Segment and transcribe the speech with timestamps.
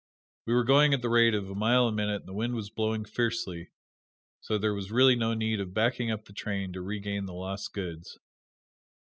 [0.47, 2.71] We were going at the rate of a mile a minute and the wind was
[2.71, 3.69] blowing fiercely,
[4.39, 7.71] so there was really no need of backing up the train to regain the lost
[7.71, 8.17] goods.